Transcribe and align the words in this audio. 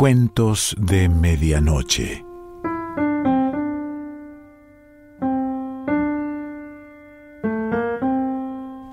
Cuentos 0.00 0.74
de 0.78 1.10
Medianoche. 1.10 2.24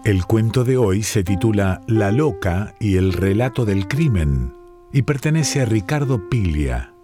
El 0.04 0.26
cuento 0.26 0.66
de 0.66 0.76
hoy 0.76 1.04
se 1.04 1.24
titula 1.24 1.80
La 1.88 2.12
loca 2.12 2.76
y 2.82 2.98
el 2.98 3.14
relato 3.14 3.64
del 3.64 3.88
crimen 3.88 4.54
y 4.92 5.04
pertenece 5.04 5.62
a 5.62 5.66
Ricardo 5.66 6.28
Pilia. 6.28 6.97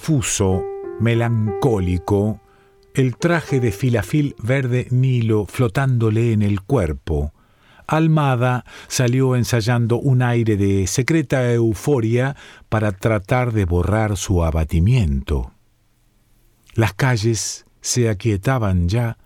Difuso, 0.00 0.64
melancólico, 0.98 2.40
el 2.94 3.18
traje 3.18 3.60
de 3.60 3.70
filafil 3.70 4.34
verde 4.42 4.86
Nilo 4.90 5.44
flotándole 5.44 6.32
en 6.32 6.40
el 6.40 6.62
cuerpo. 6.62 7.34
Almada 7.86 8.64
salió 8.88 9.36
ensayando 9.36 9.98
un 9.98 10.22
aire 10.22 10.56
de 10.56 10.86
secreta 10.86 11.52
euforia 11.52 12.34
para 12.70 12.92
tratar 12.92 13.52
de 13.52 13.66
borrar 13.66 14.16
su 14.16 14.42
abatimiento. 14.42 15.52
Las 16.74 16.94
calles 16.94 17.66
se 17.82 18.08
aquietaban 18.08 18.88
ya, 18.88 19.18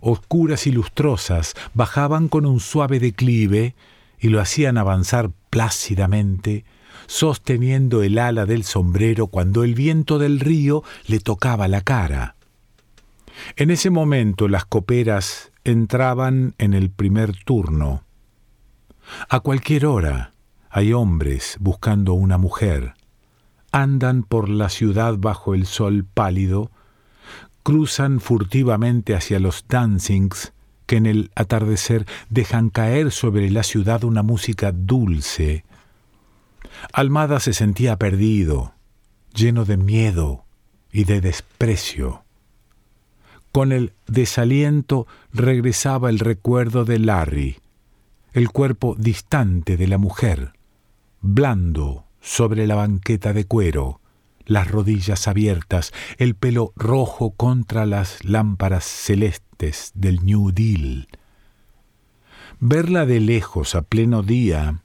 oscuras 0.00 0.66
y 0.66 0.72
lustrosas, 0.72 1.54
bajaban 1.74 2.28
con 2.28 2.46
un 2.46 2.60
suave 2.60 2.98
declive 2.98 3.74
y 4.18 4.28
lo 4.28 4.40
hacían 4.40 4.78
avanzar 4.78 5.32
plácidamente, 5.50 6.64
sosteniendo 7.06 8.02
el 8.02 8.18
ala 8.18 8.46
del 8.46 8.64
sombrero 8.64 9.26
cuando 9.26 9.64
el 9.64 9.74
viento 9.74 10.18
del 10.18 10.40
río 10.40 10.82
le 11.06 11.20
tocaba 11.20 11.68
la 11.68 11.80
cara. 11.80 12.36
En 13.56 13.70
ese 13.70 13.90
momento 13.90 14.48
las 14.48 14.64
coperas 14.64 15.52
entraban 15.64 16.54
en 16.58 16.74
el 16.74 16.90
primer 16.90 17.36
turno. 17.44 18.04
A 19.28 19.40
cualquier 19.40 19.86
hora 19.86 20.32
hay 20.70 20.92
hombres 20.92 21.56
buscando 21.60 22.14
una 22.14 22.38
mujer. 22.38 22.94
Andan 23.72 24.22
por 24.22 24.48
la 24.48 24.68
ciudad 24.68 25.16
bajo 25.18 25.54
el 25.54 25.66
sol 25.66 26.04
pálido, 26.04 26.70
cruzan 27.62 28.20
furtivamente 28.20 29.14
hacia 29.14 29.40
los 29.40 29.64
dancings 29.68 30.52
que 30.86 30.96
en 30.96 31.06
el 31.06 31.30
atardecer 31.34 32.06
dejan 32.28 32.70
caer 32.70 33.10
sobre 33.10 33.50
la 33.50 33.62
ciudad 33.62 34.04
una 34.04 34.22
música 34.22 34.70
dulce. 34.72 35.64
Almada 36.92 37.40
se 37.40 37.52
sentía 37.52 37.98
perdido, 37.98 38.74
lleno 39.34 39.64
de 39.64 39.76
miedo 39.76 40.44
y 40.92 41.04
de 41.04 41.20
desprecio. 41.20 42.24
Con 43.52 43.72
el 43.72 43.92
desaliento 44.06 45.06
regresaba 45.32 46.10
el 46.10 46.18
recuerdo 46.18 46.84
de 46.84 46.98
Larry, 46.98 47.58
el 48.32 48.50
cuerpo 48.50 48.96
distante 48.98 49.76
de 49.76 49.86
la 49.86 49.98
mujer, 49.98 50.52
blando 51.20 52.04
sobre 52.20 52.66
la 52.66 52.74
banqueta 52.74 53.32
de 53.32 53.44
cuero, 53.44 54.00
las 54.46 54.70
rodillas 54.70 55.28
abiertas, 55.28 55.92
el 56.18 56.34
pelo 56.34 56.72
rojo 56.76 57.30
contra 57.30 57.86
las 57.86 58.24
lámparas 58.24 58.84
celestes 58.84 59.92
del 59.94 60.24
New 60.24 60.50
Deal. 60.52 61.08
Verla 62.60 63.06
de 63.06 63.20
lejos 63.20 63.74
a 63.74 63.82
pleno 63.82 64.22
día, 64.22 64.83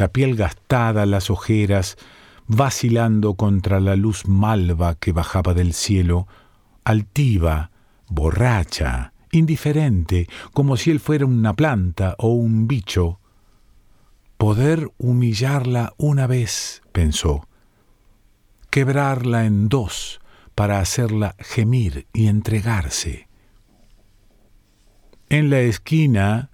la 0.00 0.08
piel 0.08 0.34
gastada, 0.34 1.04
las 1.04 1.28
ojeras, 1.28 1.98
vacilando 2.46 3.34
contra 3.34 3.80
la 3.80 3.96
luz 3.96 4.26
malva 4.26 4.94
que 4.94 5.12
bajaba 5.12 5.52
del 5.52 5.74
cielo, 5.74 6.26
altiva, 6.84 7.70
borracha, 8.08 9.12
indiferente, 9.30 10.26
como 10.54 10.78
si 10.78 10.90
él 10.90 11.00
fuera 11.00 11.26
una 11.26 11.52
planta 11.54 12.16
o 12.18 12.28
un 12.28 12.66
bicho. 12.66 13.20
Poder 14.38 14.88
humillarla 14.96 15.92
una 15.98 16.26
vez, 16.26 16.82
pensó, 16.92 17.46
quebrarla 18.70 19.44
en 19.44 19.68
dos 19.68 20.22
para 20.54 20.80
hacerla 20.80 21.36
gemir 21.38 22.06
y 22.14 22.28
entregarse. 22.28 23.28
En 25.28 25.50
la 25.50 25.60
esquina, 25.60 26.49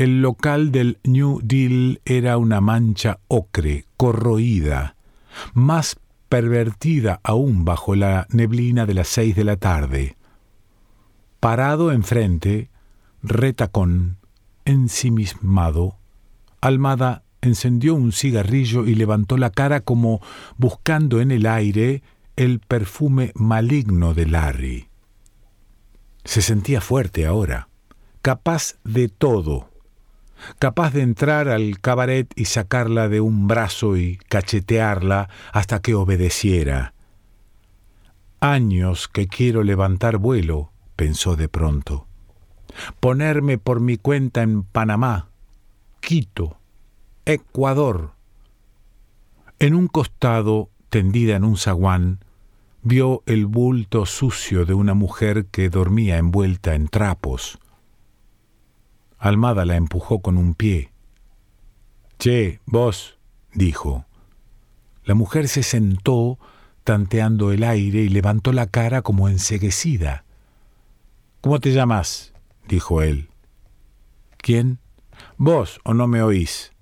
el 0.00 0.22
local 0.22 0.72
del 0.72 0.98
New 1.04 1.40
Deal 1.42 2.00
era 2.06 2.38
una 2.38 2.62
mancha 2.62 3.18
ocre, 3.28 3.84
corroída, 3.98 4.96
más 5.52 6.00
pervertida 6.30 7.20
aún 7.22 7.66
bajo 7.66 7.94
la 7.94 8.26
neblina 8.30 8.86
de 8.86 8.94
las 8.94 9.08
seis 9.08 9.36
de 9.36 9.44
la 9.44 9.58
tarde. 9.58 10.16
Parado 11.38 11.92
enfrente, 11.92 12.70
retacón, 13.22 14.16
ensimismado, 14.64 15.98
Almada 16.62 17.22
encendió 17.42 17.94
un 17.94 18.12
cigarrillo 18.12 18.86
y 18.86 18.94
levantó 18.94 19.36
la 19.36 19.50
cara 19.50 19.80
como 19.80 20.22
buscando 20.56 21.20
en 21.20 21.30
el 21.30 21.44
aire 21.44 22.02
el 22.36 22.60
perfume 22.60 23.32
maligno 23.34 24.14
de 24.14 24.24
Larry. 24.24 24.88
Se 26.24 26.40
sentía 26.40 26.80
fuerte 26.80 27.26
ahora, 27.26 27.68
capaz 28.22 28.76
de 28.82 29.08
todo, 29.08 29.69
capaz 30.58 30.92
de 30.92 31.02
entrar 31.02 31.48
al 31.48 31.80
cabaret 31.80 32.32
y 32.36 32.46
sacarla 32.46 33.08
de 33.08 33.20
un 33.20 33.48
brazo 33.48 33.96
y 33.96 34.16
cachetearla 34.28 35.28
hasta 35.52 35.80
que 35.80 35.94
obedeciera. 35.94 36.94
Años 38.40 39.08
que 39.08 39.28
quiero 39.28 39.62
levantar 39.62 40.18
vuelo, 40.18 40.72
pensó 40.96 41.36
de 41.36 41.48
pronto. 41.48 42.06
Ponerme 43.00 43.58
por 43.58 43.80
mi 43.80 43.96
cuenta 43.96 44.42
en 44.42 44.62
Panamá, 44.62 45.28
Quito, 46.00 46.56
Ecuador. 47.24 48.12
En 49.58 49.74
un 49.74 49.88
costado, 49.88 50.70
tendida 50.88 51.36
en 51.36 51.44
un 51.44 51.56
zaguán, 51.58 52.20
vio 52.82 53.22
el 53.26 53.46
bulto 53.46 54.06
sucio 54.06 54.64
de 54.64 54.74
una 54.74 54.94
mujer 54.94 55.46
que 55.46 55.68
dormía 55.68 56.16
envuelta 56.16 56.74
en 56.74 56.88
trapos. 56.88 57.58
Almada 59.20 59.66
la 59.66 59.76
empujó 59.76 60.20
con 60.22 60.38
un 60.38 60.54
pie. 60.54 60.92
Che, 62.18 62.60
vos, 62.64 63.18
dijo. 63.52 64.06
La 65.04 65.14
mujer 65.14 65.46
se 65.46 65.62
sentó, 65.62 66.38
tanteando 66.84 67.52
el 67.52 67.64
aire, 67.64 68.00
y 68.00 68.08
levantó 68.08 68.52
la 68.54 68.66
cara 68.66 69.02
como 69.02 69.28
enseguecida. 69.28 70.24
¿Cómo 71.42 71.60
te 71.60 71.72
llamas? 71.72 72.32
dijo 72.66 73.02
él. 73.02 73.28
¿Quién? 74.38 74.78
Vos, 75.36 75.80
o 75.84 75.92
no 75.92 76.06
me 76.06 76.22
oís. 76.22 76.72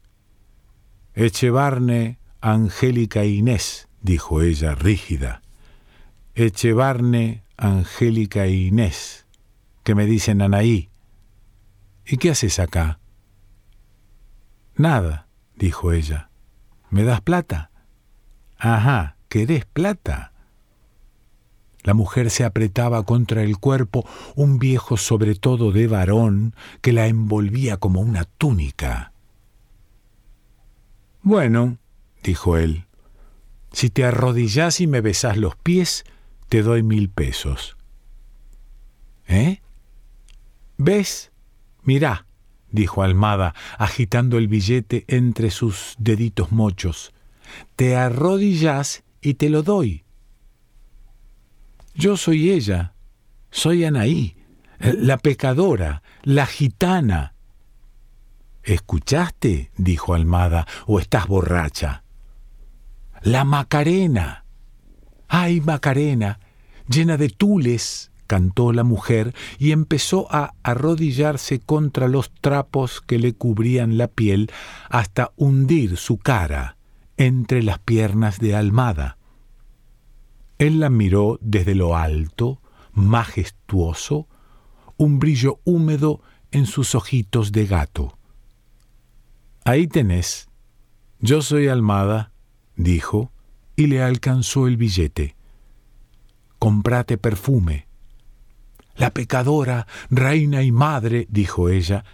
Echevarne, 1.15 2.19
Angélica 2.41 3.25
Inés, 3.25 3.89
dijo 4.01 4.43
ella, 4.43 4.77
rígida. 4.77 5.43
Echevarne, 6.37 7.43
Angélica 7.57 8.47
Inés, 8.47 9.27
que 9.83 9.97
me 9.97 10.07
dicen 10.07 10.41
Anaí. 10.41 10.89
¿Y 12.09 12.17
qué 12.17 12.31
haces 12.31 12.59
acá? 12.59 13.01
Nada, 14.75 15.29
dijo 15.57 15.93
ella. 15.93 16.31
¿Me 16.89 17.05
das 17.05 17.21
plata? 17.21 17.71
Ajá, 18.57 19.17
¿querés 19.29 19.67
plata? 19.67 20.33
La 21.83 21.93
mujer 21.93 22.31
se 22.31 22.45
apretaba 22.45 23.03
contra 23.05 23.43
el 23.43 23.59
cuerpo 23.59 24.09
un 24.35 24.59
viejo 24.59 24.97
sobre 24.97 25.35
todo 25.35 25.71
de 25.71 25.87
varón 25.87 26.55
que 26.81 26.93
la 26.93 27.07
envolvía 27.09 27.77
como 27.77 28.01
una 28.01 28.25
túnica. 28.25 29.13
Bueno, 31.23 31.77
dijo 32.23 32.57
él, 32.57 32.87
si 33.73 33.91
te 33.91 34.05
arrodillas 34.05 34.81
y 34.81 34.87
me 34.87 35.03
besas 35.03 35.37
los 35.37 35.57
pies, 35.57 36.05
te 36.49 36.63
doy 36.63 36.83
mil 36.83 37.11
pesos. 37.11 37.77
¿Eh? 39.27 39.61
¿Ves? 40.79 41.33
Mirá, 41.89 42.27
dijo 42.71 43.03
Almada, 43.03 43.55
agitando 43.79 44.37
el 44.37 44.47
billete 44.47 45.07
entre 45.09 45.51
sus 45.51 45.95
deditos 45.99 46.53
mochos. 46.53 47.15
Te 47.77 47.97
arrodillas 47.97 49.05
y 49.23 49.35
te 49.35 49.49
lo 49.49 49.63
doy. 49.63 50.05
Yo 51.95 52.19
soy 52.19 52.51
ella, 52.51 52.93
soy 53.51 53.87
Anaí, 53.87 54.37
la 54.79 55.17
pecadora, 55.17 56.03
la 56.25 56.45
gitana. 56.45 57.33
¿Escuchaste? 58.65 59.71
dijo 59.79 60.13
Almada, 60.13 60.67
o 60.87 61.01
estás 61.01 61.27
borracha. 61.27 62.05
La 63.23 63.45
Macarena. 63.45 64.45
Ay, 65.27 65.63
Macarena, 65.63 66.39
llena 66.87 67.17
de 67.17 67.31
tules, 67.31 68.13
cantó 68.29 68.73
la 68.73 68.85
mujer 68.85 69.35
y 69.59 69.73
empezó 69.73 70.33
a 70.33 70.55
arrodillarse 70.63 71.59
contra 71.59 72.07
los 72.07 72.31
trapos 72.41 73.01
que 73.01 73.19
le 73.19 73.35
cubrían 73.35 73.99
la 73.99 74.07
piel 74.07 74.53
hasta 74.89 75.33
hundir 75.37 75.97
su 75.97 76.19
cara 76.19 76.77
entre 77.17 77.65
las 77.65 77.81
piernas 77.81 78.39
de 78.39 78.55
Almada. 78.55 79.19
Él 80.59 80.79
la 80.79 80.91
miró 80.91 81.41
desde 81.41 81.75
lo 81.75 81.97
alto, 81.97 82.61
majestuoso, 82.93 84.29
un 84.97 85.19
brillo 85.19 85.59
húmedo 85.65 86.23
en 86.53 86.67
sus 86.67 86.95
ojitos 86.95 87.51
de 87.51 87.67
gato. 87.67 88.17
Ahí 89.65 89.89
tenés. 89.89 90.49
Yo 91.19 91.43
soy 91.43 91.67
Almada, 91.67 92.31
dijo, 92.77 93.33
y 93.75 93.87
le 93.89 94.03
alcanzó 94.03 94.69
el 94.69 94.77
billete 94.77 95.39
comprate 96.59 97.19
perfume. 97.19 97.88
La 98.99 99.11
pecadora, 99.11 99.87
reina 100.11 100.63
y 100.63 100.71
madre, 100.73 101.27
dijo 101.31 101.71
ella, 101.71 102.05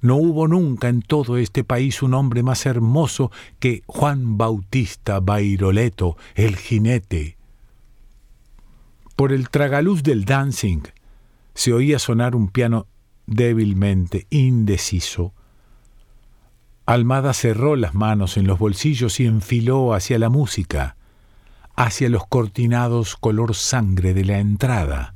no 0.00 0.16
hubo 0.16 0.48
nunca 0.48 0.88
en 0.88 1.02
todo 1.02 1.36
este 1.36 1.62
país 1.62 2.02
un 2.02 2.14
hombre 2.14 2.42
más 2.42 2.66
hermoso 2.66 3.30
que 3.58 3.82
Juan 3.86 4.36
Bautista 4.36 5.20
Bairoleto, 5.20 6.16
el 6.34 6.56
jinete. 6.56 7.36
Por 9.14 9.32
el 9.32 9.50
tragaluz 9.50 10.02
del 10.02 10.24
dancing 10.24 10.82
se 11.54 11.72
oía 11.72 11.98
sonar 11.98 12.34
un 12.34 12.48
piano 12.48 12.86
débilmente, 13.26 14.26
indeciso. 14.30 15.34
Almada 16.86 17.34
cerró 17.34 17.76
las 17.76 17.94
manos 17.94 18.36
en 18.36 18.48
los 18.48 18.58
bolsillos 18.58 19.20
y 19.20 19.26
enfiló 19.26 19.94
hacia 19.94 20.18
la 20.18 20.30
música 20.30 20.96
hacia 21.80 22.10
los 22.10 22.26
cortinados 22.26 23.16
color 23.16 23.54
sangre 23.54 24.12
de 24.12 24.24
la 24.26 24.38
entrada. 24.38 25.14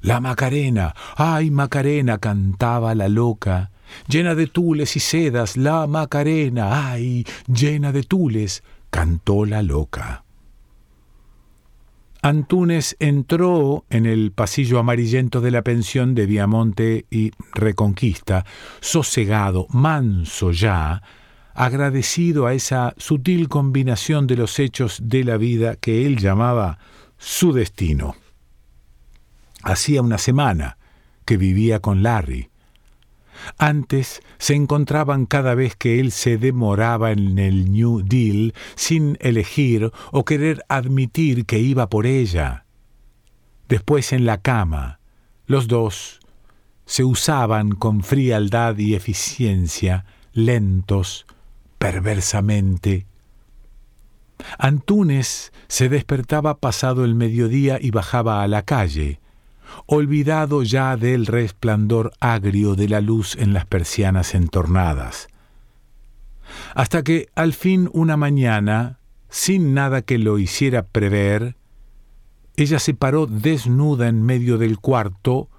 La 0.00 0.20
Macarena, 0.20 0.94
ay 1.16 1.50
Macarena, 1.50 2.18
cantaba 2.18 2.94
la 2.94 3.08
loca, 3.08 3.70
llena 4.08 4.34
de 4.34 4.46
tules 4.46 4.96
y 4.96 5.00
sedas, 5.00 5.56
la 5.56 5.86
Macarena, 5.86 6.90
ay, 6.90 7.26
llena 7.46 7.92
de 7.92 8.02
tules, 8.02 8.62
cantó 8.90 9.44
la 9.44 9.62
loca. 9.62 10.24
Antúnez 12.22 12.96
entró 12.98 13.84
en 13.88 14.04
el 14.04 14.32
pasillo 14.32 14.80
amarillento 14.80 15.40
de 15.40 15.52
la 15.52 15.62
pensión 15.62 16.14
de 16.14 16.26
Viamonte 16.26 17.06
y 17.10 17.30
Reconquista, 17.54 18.44
sosegado, 18.80 19.66
manso 19.70 20.50
ya, 20.50 21.02
agradecido 21.54 22.46
a 22.46 22.54
esa 22.54 22.94
sutil 22.96 23.48
combinación 23.48 24.26
de 24.26 24.36
los 24.36 24.58
hechos 24.58 24.98
de 25.04 25.24
la 25.24 25.36
vida 25.36 25.76
que 25.76 26.04
él 26.04 26.16
llamaba 26.16 26.78
su 27.16 27.52
destino. 27.52 28.16
Hacía 29.66 30.00
una 30.00 30.16
semana 30.16 30.78
que 31.24 31.36
vivía 31.36 31.80
con 31.80 32.04
Larry. 32.04 32.50
Antes 33.58 34.22
se 34.38 34.54
encontraban 34.54 35.26
cada 35.26 35.56
vez 35.56 35.74
que 35.74 35.98
él 35.98 36.12
se 36.12 36.38
demoraba 36.38 37.10
en 37.10 37.40
el 37.40 37.72
New 37.72 38.02
Deal 38.04 38.54
sin 38.76 39.18
elegir 39.20 39.90
o 40.12 40.24
querer 40.24 40.64
admitir 40.68 41.46
que 41.46 41.58
iba 41.58 41.88
por 41.88 42.06
ella. 42.06 42.64
Después 43.68 44.12
en 44.12 44.24
la 44.24 44.38
cama, 44.38 45.00
los 45.46 45.66
dos 45.66 46.20
se 46.84 47.02
usaban 47.02 47.72
con 47.72 48.04
frialdad 48.04 48.78
y 48.78 48.94
eficiencia, 48.94 50.06
lentos, 50.32 51.26
perversamente. 51.78 53.06
Antúnez 54.58 55.52
se 55.66 55.88
despertaba 55.88 56.58
pasado 56.58 57.04
el 57.04 57.16
mediodía 57.16 57.78
y 57.80 57.90
bajaba 57.90 58.44
a 58.44 58.48
la 58.48 58.62
calle, 58.62 59.18
olvidado 59.86 60.62
ya 60.62 60.96
del 60.96 61.26
resplandor 61.26 62.12
agrio 62.20 62.74
de 62.74 62.88
la 62.88 63.00
luz 63.00 63.36
en 63.36 63.52
las 63.52 63.66
persianas 63.66 64.34
entornadas. 64.34 65.28
Hasta 66.74 67.02
que 67.02 67.28
al 67.34 67.52
fin 67.52 67.90
una 67.92 68.16
mañana, 68.16 69.00
sin 69.28 69.74
nada 69.74 70.02
que 70.02 70.18
lo 70.18 70.38
hiciera 70.38 70.86
prever, 70.86 71.56
ella 72.56 72.78
se 72.78 72.94
paró 72.94 73.26
desnuda 73.26 74.08
en 74.08 74.22
medio 74.22 74.58
del 74.58 74.78
cuarto 74.78 75.50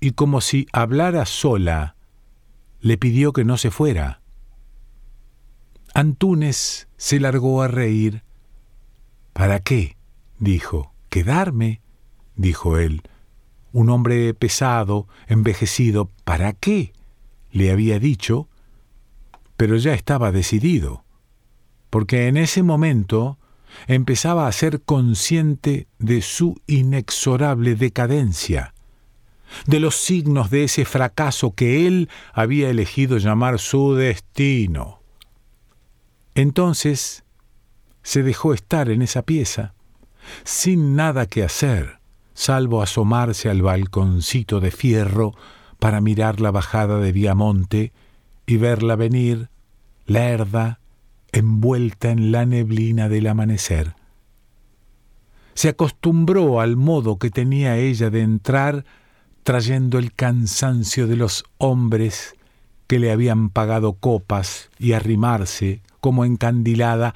y 0.00 0.12
como 0.12 0.40
si 0.40 0.66
hablara 0.72 1.26
sola, 1.26 1.96
le 2.80 2.96
pidió 2.96 3.32
que 3.32 3.44
no 3.44 3.58
se 3.58 3.70
fuera. 3.70 4.22
Antúnez 5.92 6.88
se 6.96 7.20
largó 7.20 7.62
a 7.62 7.68
reír. 7.68 8.22
¿Para 9.32 9.60
qué? 9.60 9.96
dijo. 10.38 10.94
¿Quedarme? 11.10 11.82
dijo 12.36 12.78
él. 12.78 13.02
Un 13.72 13.90
hombre 13.90 14.34
pesado, 14.34 15.06
envejecido, 15.28 16.10
¿para 16.24 16.52
qué? 16.52 16.92
le 17.52 17.70
había 17.70 17.98
dicho, 17.98 18.48
pero 19.56 19.76
ya 19.76 19.92
estaba 19.94 20.32
decidido, 20.32 21.04
porque 21.90 22.28
en 22.28 22.36
ese 22.36 22.62
momento 22.62 23.38
empezaba 23.86 24.46
a 24.46 24.52
ser 24.52 24.82
consciente 24.82 25.86
de 25.98 26.22
su 26.22 26.60
inexorable 26.66 27.74
decadencia, 27.74 28.74
de 29.66 29.80
los 29.80 29.96
signos 29.96 30.50
de 30.50 30.64
ese 30.64 30.84
fracaso 30.84 31.54
que 31.54 31.86
él 31.86 32.08
había 32.32 32.70
elegido 32.70 33.18
llamar 33.18 33.58
su 33.58 33.94
destino. 33.94 35.02
Entonces 36.34 37.24
se 38.02 38.22
dejó 38.22 38.54
estar 38.54 38.88
en 38.90 39.02
esa 39.02 39.22
pieza, 39.22 39.74
sin 40.44 40.94
nada 40.94 41.26
que 41.26 41.42
hacer, 41.42 41.99
salvo 42.40 42.80
asomarse 42.80 43.50
al 43.50 43.60
balconcito 43.60 44.60
de 44.60 44.70
fierro 44.70 45.34
para 45.78 46.00
mirar 46.00 46.40
la 46.40 46.50
bajada 46.50 46.98
de 46.98 47.12
Viamonte 47.12 47.92
y 48.46 48.56
verla 48.56 48.96
venir, 48.96 49.50
lerda, 50.06 50.80
envuelta 51.32 52.10
en 52.10 52.32
la 52.32 52.46
neblina 52.46 53.10
del 53.10 53.26
amanecer. 53.26 53.94
Se 55.52 55.68
acostumbró 55.68 56.62
al 56.62 56.76
modo 56.76 57.18
que 57.18 57.28
tenía 57.28 57.76
ella 57.76 58.08
de 58.08 58.22
entrar 58.22 58.86
trayendo 59.42 59.98
el 59.98 60.14
cansancio 60.14 61.06
de 61.06 61.16
los 61.16 61.44
hombres 61.58 62.36
que 62.86 62.98
le 62.98 63.12
habían 63.12 63.50
pagado 63.50 63.92
copas 63.92 64.70
y 64.78 64.94
arrimarse 64.94 65.82
como 66.00 66.24
encandilada 66.24 67.14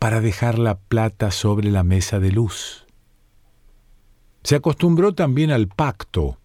para 0.00 0.20
dejar 0.20 0.58
la 0.58 0.74
plata 0.74 1.30
sobre 1.30 1.70
la 1.70 1.84
mesa 1.84 2.18
de 2.18 2.32
luz. 2.32 2.83
Se 4.44 4.56
acostumbró 4.56 5.14
también 5.14 5.50
al 5.50 5.68
pacto, 5.68 6.38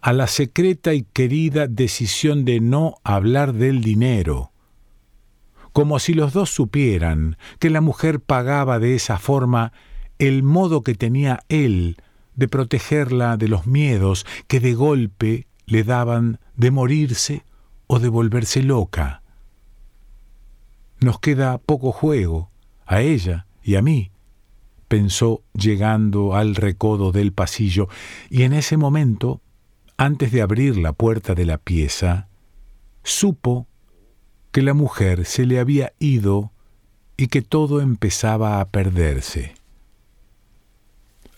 a 0.00 0.12
la 0.12 0.26
secreta 0.26 0.92
y 0.92 1.04
querida 1.04 1.68
decisión 1.68 2.44
de 2.44 2.60
no 2.60 2.96
hablar 3.04 3.54
del 3.54 3.80
dinero, 3.80 4.50
como 5.72 6.00
si 6.00 6.14
los 6.14 6.32
dos 6.32 6.50
supieran 6.50 7.36
que 7.60 7.70
la 7.70 7.80
mujer 7.80 8.20
pagaba 8.20 8.78
de 8.80 8.96
esa 8.96 9.18
forma 9.18 9.72
el 10.18 10.42
modo 10.42 10.82
que 10.82 10.94
tenía 10.94 11.40
él 11.48 11.96
de 12.34 12.48
protegerla 12.48 13.36
de 13.36 13.48
los 13.48 13.66
miedos 13.66 14.26
que 14.48 14.58
de 14.58 14.74
golpe 14.74 15.46
le 15.66 15.84
daban 15.84 16.40
de 16.56 16.70
morirse 16.72 17.44
o 17.86 18.00
de 18.00 18.08
volverse 18.08 18.62
loca. 18.62 19.22
Nos 21.00 21.20
queda 21.20 21.58
poco 21.58 21.92
juego, 21.92 22.50
a 22.84 23.00
ella 23.00 23.46
y 23.62 23.76
a 23.76 23.82
mí, 23.82 24.10
pensó 24.88 25.42
llegando 25.54 26.34
al 26.34 26.54
recodo 26.54 27.12
del 27.12 27.32
pasillo, 27.32 27.88
y 28.30 28.42
en 28.42 28.52
ese 28.54 28.76
momento, 28.76 29.40
antes 29.96 30.32
de 30.32 30.42
abrir 30.42 30.76
la 30.76 30.92
puerta 30.92 31.34
de 31.34 31.44
la 31.44 31.58
pieza, 31.58 32.28
supo 33.04 33.66
que 34.50 34.62
la 34.62 34.74
mujer 34.74 35.24
se 35.24 35.46
le 35.46 35.60
había 35.60 35.92
ido 35.98 36.52
y 37.16 37.28
que 37.28 37.42
todo 37.42 37.80
empezaba 37.80 38.60
a 38.60 38.68
perderse. 38.68 39.54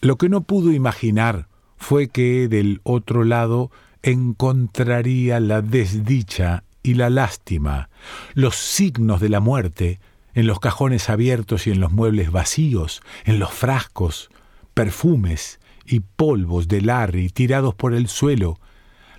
Lo 0.01 0.17
que 0.17 0.29
no 0.29 0.43
pudo 0.43 0.73
imaginar 0.73 1.49
fue 1.77 2.09
que 2.09 2.49
del 2.49 2.81
otro 2.85 3.25
lado 3.25 3.71
encontraría 4.03 5.41
la 5.41 5.61
desdicha 5.63 6.65
y 6.83 6.95
la 6.95 7.11
lástima, 7.11 7.91
los 8.35 8.57
signos 8.57 9.21
de 9.21 9.29
la 9.29 9.41
muerte, 9.41 10.01
en 10.35 10.47
los 10.47 10.61
cajones 10.61 11.11
abiertos 11.11 11.67
y 11.67 11.71
en 11.71 11.81
los 11.81 11.93
muebles 11.93 12.31
vacíos, 12.31 13.03
en 13.25 13.39
los 13.39 13.53
frascos, 13.53 14.31
perfumes 14.75 15.61
y 15.85 16.01
polvos 16.01 16.69
de 16.69 16.81
Larry 16.81 17.31
tirados 17.31 17.75
por 17.75 17.95
el 17.95 18.09
suelo, 18.09 18.59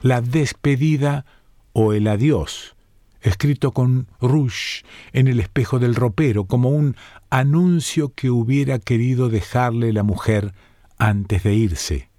la 0.01 0.21
despedida 0.21 1.25
o 1.73 1.93
el 1.93 2.07
adiós, 2.07 2.75
escrito 3.21 3.71
con 3.71 4.07
rouge 4.19 4.83
en 5.13 5.27
el 5.27 5.39
espejo 5.39 5.79
del 5.79 5.95
ropero, 5.95 6.45
como 6.45 6.69
un 6.69 6.95
anuncio 7.29 8.13
que 8.13 8.29
hubiera 8.29 8.79
querido 8.79 9.29
dejarle 9.29 9.93
la 9.93 10.03
mujer 10.03 10.53
antes 10.97 11.43
de 11.43 11.53
irse. 11.53 12.09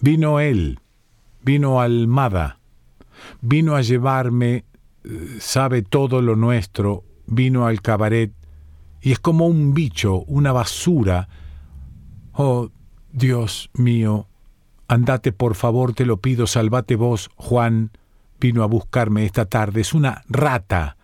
Vino 0.00 0.40
él, 0.40 0.80
vino 1.42 1.80
Almada, 1.80 2.60
Vino 3.40 3.76
a 3.76 3.82
llevarme, 3.82 4.64
eh, 5.04 5.36
sabe 5.40 5.82
todo 5.82 6.22
lo 6.22 6.36
nuestro, 6.36 7.04
vino 7.30 7.66
al 7.66 7.80
cabaret, 7.80 8.32
y 9.00 9.12
es 9.12 9.18
como 9.18 9.46
un 9.46 9.72
bicho, 9.72 10.24
una 10.26 10.52
basura. 10.52 11.28
Oh, 12.32 12.68
Dios 13.12 13.70
mío, 13.72 14.28
andate 14.88 15.32
por 15.32 15.54
favor, 15.54 15.94
te 15.94 16.04
lo 16.04 16.18
pido, 16.18 16.46
salvate 16.46 16.96
vos, 16.96 17.30
Juan. 17.36 17.92
Vino 18.38 18.62
a 18.62 18.66
buscarme 18.66 19.24
esta 19.24 19.46
tarde, 19.46 19.80
es 19.80 19.94
una 19.94 20.22
rata. 20.28 20.96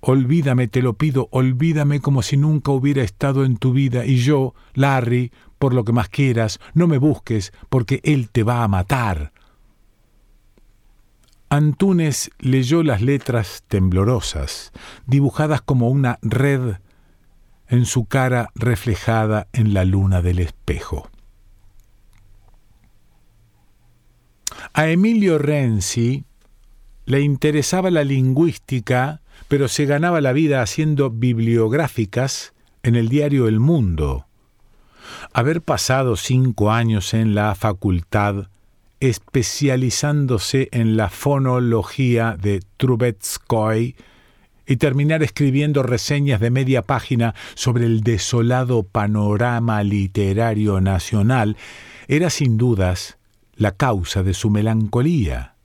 Olvídame, 0.00 0.68
te 0.68 0.82
lo 0.82 0.94
pido, 0.94 1.28
olvídame 1.30 2.00
como 2.00 2.22
si 2.22 2.36
nunca 2.36 2.72
hubiera 2.72 3.02
estado 3.02 3.44
en 3.44 3.56
tu 3.56 3.72
vida 3.72 4.04
y 4.04 4.16
yo, 4.16 4.54
Larry, 4.74 5.32
por 5.58 5.72
lo 5.72 5.84
que 5.84 5.92
más 5.92 6.10
quieras, 6.10 6.60
no 6.74 6.86
me 6.86 6.98
busques, 6.98 7.52
porque 7.70 8.00
él 8.04 8.28
te 8.28 8.42
va 8.42 8.64
a 8.64 8.68
matar. 8.68 9.32
Antunes 11.48 12.30
leyó 12.38 12.82
las 12.82 13.00
letras 13.02 13.64
temblorosas, 13.68 14.72
dibujadas 15.06 15.62
como 15.62 15.88
una 15.88 16.18
red 16.22 16.76
en 17.68 17.86
su 17.86 18.06
cara 18.06 18.50
reflejada 18.54 19.48
en 19.52 19.74
la 19.74 19.84
luna 19.84 20.22
del 20.22 20.38
espejo. 20.38 21.10
A 24.72 24.88
Emilio 24.88 25.38
Renzi 25.38 26.24
le 27.06 27.20
interesaba 27.20 27.90
la 27.90 28.02
lingüística, 28.02 29.20
pero 29.48 29.68
se 29.68 29.84
ganaba 29.84 30.20
la 30.20 30.32
vida 30.32 30.62
haciendo 30.62 31.10
bibliográficas 31.10 32.54
en 32.82 32.96
el 32.96 33.08
diario 33.08 33.46
El 33.46 33.60
Mundo. 33.60 34.26
Haber 35.32 35.62
pasado 35.62 36.16
cinco 36.16 36.70
años 36.70 37.14
en 37.14 37.34
la 37.34 37.54
facultad 37.54 38.48
especializándose 39.08 40.68
en 40.72 40.96
la 40.96 41.10
fonología 41.10 42.38
de 42.40 42.62
Trubetskoy 42.78 43.96
y 44.66 44.76
terminar 44.76 45.22
escribiendo 45.22 45.82
reseñas 45.82 46.40
de 46.40 46.50
media 46.50 46.80
página 46.80 47.34
sobre 47.54 47.84
el 47.84 48.00
desolado 48.00 48.82
panorama 48.82 49.82
literario 49.82 50.80
nacional 50.80 51.58
era 52.08 52.30
sin 52.30 52.56
dudas 52.56 53.18
la 53.56 53.72
causa 53.72 54.22
de 54.22 54.32
su 54.32 54.48
melancolía, 54.48 55.56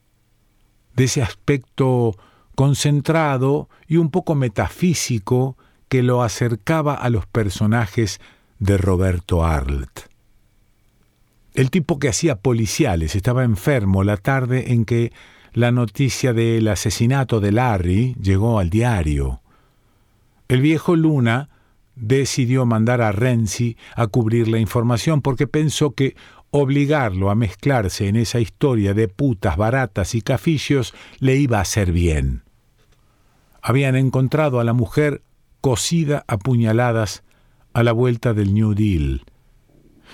de 0.98 1.06
ese 1.06 1.22
aspecto 1.22 2.18
concentrado 2.56 3.70
y 3.88 3.96
un 3.96 4.12
poco 4.12 4.36
metafísico 4.36 5.58
que 5.88 6.04
lo 6.04 6.24
acercaba 6.24 6.94
a 6.94 7.10
los 7.10 7.26
personajes 7.26 8.20
de 8.60 8.78
Roberto 8.78 9.46
Arlt. 9.46 10.09
El 11.60 11.72
tipo 11.72 12.00
que 12.00 12.08
hacía 12.08 12.38
policiales 12.38 13.18
estaba 13.18 13.44
enfermo 13.44 14.06
la 14.06 14.16
tarde 14.16 14.72
en 14.72 14.86
que 14.86 15.12
la 15.52 15.74
noticia 15.74 16.32
del 16.32 16.66
asesinato 16.70 17.42
de 17.42 17.52
Larry 17.52 18.16
llegó 18.22 18.60
al 18.60 18.70
diario. 18.70 19.42
El 20.48 20.62
viejo 20.62 20.96
Luna 20.96 21.50
decidió 21.98 22.66
mandar 22.66 23.02
a 23.02 23.12
Renzi 23.12 23.76
a 23.98 24.08
cubrir 24.08 24.48
la 24.48 24.58
información 24.58 25.22
porque 25.22 25.48
pensó 25.48 25.92
que 25.92 26.16
obligarlo 26.50 27.30
a 27.30 27.36
mezclarse 27.36 28.08
en 28.08 28.16
esa 28.16 28.40
historia 28.40 28.94
de 28.94 29.10
putas 29.10 29.58
baratas 29.58 30.16
y 30.16 30.22
cafillos 30.22 30.94
le 31.20 31.36
iba 31.36 31.58
a 31.58 31.64
hacer 31.64 31.92
bien. 31.92 32.44
Habían 33.62 33.98
encontrado 33.98 34.62
a 34.62 34.64
la 34.64 34.72
mujer 34.72 35.24
cosida 35.60 36.24
a 36.26 36.38
puñaladas 36.38 37.24
a 37.74 37.84
la 37.84 37.92
vuelta 37.92 38.34
del 38.34 38.54
New 38.54 38.76
Deal. 38.76 39.26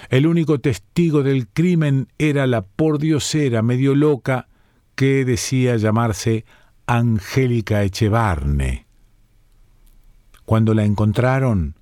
El 0.10 0.28
único 0.28 0.60
testigo 0.60 1.24
del 1.24 1.48
crimen 1.48 2.08
era 2.18 2.48
la 2.48 2.62
pordiosera 2.62 3.62
medio 3.62 3.96
loca 3.96 4.48
que 4.96 5.26
decía 5.26 5.78
llamarse 5.78 6.46
Angélica 6.88 7.84
Echevarne. 7.84 8.86
Cuando 10.46 10.74
la 10.74 10.86
encontraron, 10.86 11.76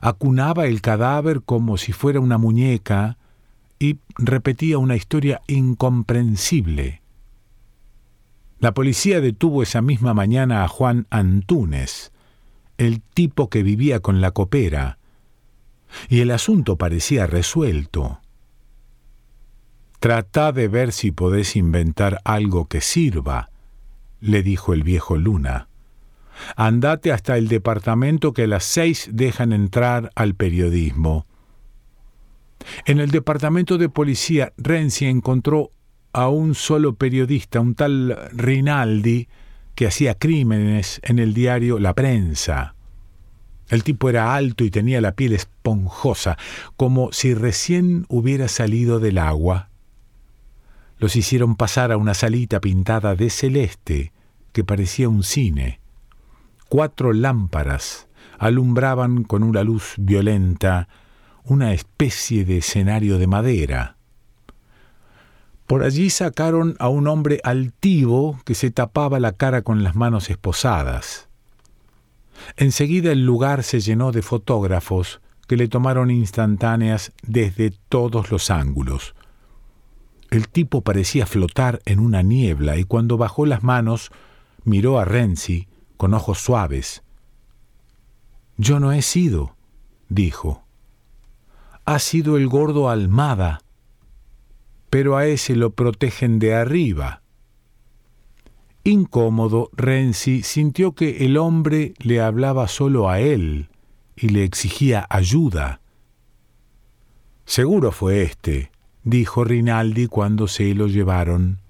acunaba 0.00 0.66
el 0.66 0.80
cadáver 0.82 1.42
como 1.42 1.78
si 1.78 1.92
fuera 1.92 2.20
una 2.20 2.38
muñeca 2.38 3.16
y 3.78 3.98
repetía 4.16 4.78
una 4.78 4.96
historia 4.96 5.40
incomprensible. 5.46 7.00
La 8.58 8.72
policía 8.72 9.20
detuvo 9.20 9.62
esa 9.62 9.82
misma 9.82 10.14
mañana 10.14 10.64
a 10.64 10.68
Juan 10.68 11.06
Antúnez, 11.10 12.12
el 12.78 13.00
tipo 13.00 13.48
que 13.48 13.62
vivía 13.62 14.00
con 14.00 14.20
la 14.20 14.30
copera, 14.30 14.98
y 16.08 16.20
el 16.20 16.30
asunto 16.30 16.76
parecía 16.76 17.26
resuelto. 17.26 18.20
Trata 20.00 20.52
de 20.52 20.68
ver 20.68 20.92
si 20.92 21.12
podés 21.12 21.56
inventar 21.56 22.20
algo 22.24 22.66
que 22.66 22.80
sirva, 22.80 23.50
le 24.20 24.42
dijo 24.42 24.74
el 24.74 24.82
viejo 24.82 25.16
Luna. 25.16 25.68
Andate 26.56 27.12
hasta 27.12 27.38
el 27.38 27.48
departamento 27.48 28.32
que 28.32 28.42
a 28.42 28.46
las 28.46 28.64
seis 28.64 29.08
dejan 29.12 29.52
entrar 29.52 30.10
al 30.14 30.34
periodismo. 30.34 31.26
En 32.86 33.00
el 33.00 33.10
departamento 33.10 33.78
de 33.78 33.88
policía, 33.88 34.52
Renzi 34.56 35.06
encontró 35.06 35.70
a 36.12 36.28
un 36.28 36.54
solo 36.54 36.94
periodista, 36.94 37.60
un 37.60 37.74
tal 37.74 38.16
Rinaldi, 38.32 39.28
que 39.74 39.86
hacía 39.86 40.14
crímenes 40.14 41.00
en 41.02 41.18
el 41.18 41.34
diario 41.34 41.78
La 41.78 41.94
Prensa. 41.94 42.73
El 43.68 43.84
tipo 43.84 44.08
era 44.08 44.34
alto 44.34 44.64
y 44.64 44.70
tenía 44.70 45.00
la 45.00 45.12
piel 45.12 45.32
esponjosa, 45.32 46.36
como 46.76 47.12
si 47.12 47.34
recién 47.34 48.06
hubiera 48.08 48.48
salido 48.48 49.00
del 49.00 49.18
agua 49.18 49.70
los 50.98 51.16
hicieron 51.16 51.56
pasar 51.56 51.92
a 51.92 51.96
una 51.96 52.14
salita 52.14 52.60
pintada 52.60 53.14
de 53.14 53.30
celeste 53.30 54.12
que 54.52 54.64
parecía 54.64 55.08
un 55.08 55.22
cine. 55.22 55.80
Cuatro 56.68 57.12
lámparas 57.12 58.06
alumbraban 58.38 59.24
con 59.24 59.42
una 59.42 59.62
luz 59.62 59.94
violenta 59.98 60.88
una 61.44 61.74
especie 61.74 62.46
de 62.46 62.58
escenario 62.58 63.18
de 63.18 63.26
madera. 63.26 63.96
Por 65.66 65.82
allí 65.82 66.08
sacaron 66.08 66.74
a 66.78 66.88
un 66.88 67.06
hombre 67.06 67.40
altivo 67.44 68.40
que 68.46 68.54
se 68.54 68.70
tapaba 68.70 69.20
la 69.20 69.32
cara 69.32 69.60
con 69.60 69.84
las 69.84 69.94
manos 69.94 70.30
esposadas. 70.30 71.28
Enseguida 72.56 73.12
el 73.12 73.24
lugar 73.24 73.62
se 73.62 73.80
llenó 73.80 74.12
de 74.12 74.22
fotógrafos 74.22 75.20
que 75.46 75.56
le 75.56 75.68
tomaron 75.68 76.10
instantáneas 76.10 77.12
desde 77.22 77.70
todos 77.88 78.30
los 78.30 78.50
ángulos. 78.50 79.14
El 80.30 80.48
tipo 80.48 80.80
parecía 80.80 81.26
flotar 81.26 81.80
en 81.84 82.00
una 82.00 82.22
niebla 82.22 82.76
y 82.76 82.84
cuando 82.84 83.16
bajó 83.16 83.46
las 83.46 83.62
manos 83.62 84.10
miró 84.64 84.98
a 84.98 85.04
Renzi 85.04 85.68
con 85.96 86.14
ojos 86.14 86.38
suaves. 86.38 87.02
Yo 88.56 88.80
no 88.80 88.92
he 88.92 89.02
sido, 89.02 89.56
dijo. 90.08 90.64
Ha 91.84 91.98
sido 91.98 92.36
el 92.36 92.48
gordo 92.48 92.88
Almada, 92.88 93.60
pero 94.90 95.16
a 95.16 95.26
ese 95.26 95.56
lo 95.56 95.70
protegen 95.70 96.38
de 96.38 96.54
arriba. 96.54 97.23
Incómodo, 98.86 99.70
Renzi 99.72 100.42
sintió 100.42 100.92
que 100.92 101.24
el 101.24 101.38
hombre 101.38 101.94
le 101.98 102.20
hablaba 102.20 102.68
solo 102.68 103.08
a 103.08 103.18
él 103.18 103.70
y 104.14 104.28
le 104.28 104.44
exigía 104.44 105.06
ayuda. 105.08 105.80
Seguro 107.46 107.92
fue 107.92 108.22
este, 108.22 108.70
dijo 109.02 109.42
Rinaldi 109.42 110.06
cuando 110.06 110.48
se 110.48 110.74
lo 110.74 110.86
llevaron. 110.86 111.60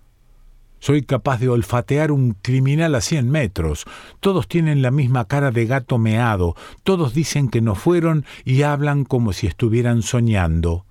Soy 0.80 1.02
capaz 1.02 1.38
de 1.38 1.48
olfatear 1.48 2.10
un 2.10 2.32
criminal 2.32 2.96
a 2.96 3.00
cien 3.00 3.30
metros. 3.30 3.84
Todos 4.18 4.48
tienen 4.48 4.82
la 4.82 4.90
misma 4.90 5.26
cara 5.26 5.52
de 5.52 5.66
gato 5.66 5.98
meado, 5.98 6.56
todos 6.82 7.14
dicen 7.14 7.48
que 7.48 7.60
no 7.60 7.76
fueron 7.76 8.26
y 8.44 8.62
hablan 8.62 9.04
como 9.04 9.32
si 9.32 9.46
estuvieran 9.46 10.02
soñando. 10.02 10.84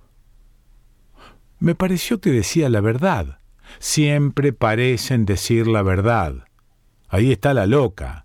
Me 1.58 1.74
pareció 1.74 2.18
que 2.20 2.30
decía 2.30 2.70
la 2.70 2.80
verdad. 2.80 3.38
Siempre 3.78 4.52
parecen 4.52 5.24
decir 5.24 5.66
la 5.66 5.82
verdad. 5.82 6.44
Ahí 7.08 7.32
está 7.32 7.54
la 7.54 7.66
loca. 7.66 8.24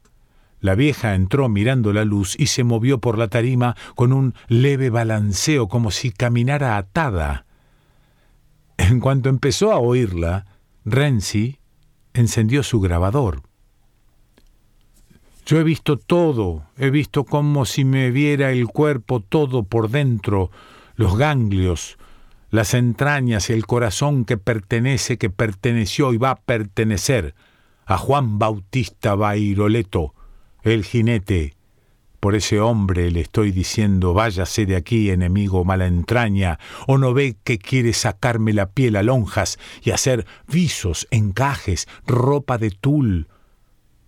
La 0.62 0.76
vieja 0.76 1.16
entró 1.16 1.48
mirando 1.48 1.94
la 1.94 2.04
luz 2.04 2.36
y 2.38 2.48
se 2.48 2.64
movió 2.64 3.00
por 3.00 3.18
la 3.18 3.28
tarima 3.30 3.76
con 3.96 4.12
un 4.12 4.34
leve 4.48 4.90
balanceo 4.90 5.68
como 5.68 5.92
si 5.92 6.12
caminara 6.12 6.78
atada. 6.78 7.46
En 8.78 9.00
cuanto 9.00 9.30
empezó 9.30 9.72
a 9.72 9.78
oírla, 9.78 10.46
Renzi 10.86 11.60
encendió 12.14 12.64
su 12.64 12.80
grabador. 12.80 13.44
Yo 15.46 15.60
he 15.60 15.64
visto 15.64 15.98
todo, 15.98 16.64
he 16.78 16.90
visto 16.90 17.24
como 17.24 17.66
si 17.66 17.84
me 17.86 18.12
viera 18.12 18.52
el 18.52 18.68
cuerpo 18.68 19.20
todo 19.20 19.64
por 19.64 19.90
dentro, 19.90 20.52
los 20.96 21.18
ganglios, 21.18 21.99
las 22.50 22.74
entrañas 22.74 23.50
y 23.50 23.54
el 23.54 23.66
corazón 23.66 24.26
que 24.26 24.38
pertenece, 24.38 25.18
que 25.18 25.30
perteneció 25.30 26.14
y 26.14 26.18
va 26.18 26.32
a 26.32 26.36
pertenecer 26.36 27.36
a 27.86 27.98
Juan 27.98 28.40
Bautista 28.40 29.16
Bairoleto, 29.16 30.14
el 30.64 30.84
jinete, 30.84 31.54
por 32.20 32.36
ese 32.36 32.60
hombre 32.60 33.12
le 33.12 33.22
estoy 33.22 33.52
diciendo, 33.52 34.14
váyase 34.14 34.66
de 34.66 34.76
aquí, 34.76 35.10
enemigo 35.10 35.64
mala 35.64 35.88
entraña, 35.88 36.60
o 36.86 36.98
no 36.98 37.14
ve 37.14 37.38
que 37.44 37.58
quiere 37.58 37.94
sacarme 37.94 38.52
la 38.52 38.72
piel 38.72 38.98
a 38.98 39.04
lonjas 39.04 39.58
y 39.84 39.92
hacer 39.92 40.26
visos, 40.48 41.08
encajes, 41.12 41.88
ropa 42.06 42.58
de 42.58 42.72
tul, 42.72 43.28